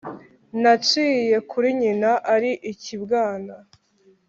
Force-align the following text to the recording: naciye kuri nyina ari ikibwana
naciye 0.61 1.37
kuri 1.49 1.69
nyina 1.81 2.11
ari 2.33 2.51
ikibwana 2.71 3.53